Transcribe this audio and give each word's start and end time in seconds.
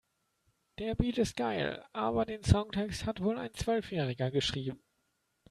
Der 0.79 0.95
Beat 0.95 1.19
ist 1.19 1.37
geil, 1.37 1.85
aber 1.93 2.25
den 2.25 2.43
Songtext 2.43 3.05
hat 3.05 3.21
wohl 3.21 3.37
ein 3.37 3.53
Zwölfjähriger 3.53 4.31
geschrieben. 4.31 4.79